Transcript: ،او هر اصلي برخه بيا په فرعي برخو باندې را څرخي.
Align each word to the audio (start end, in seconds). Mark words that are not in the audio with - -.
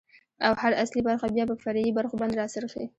،او 0.47 0.53
هر 0.61 0.73
اصلي 0.83 1.01
برخه 1.07 1.25
بيا 1.35 1.43
په 1.49 1.55
فرعي 1.63 1.91
برخو 1.97 2.15
باندې 2.21 2.35
را 2.41 2.45
څرخي. 2.53 2.85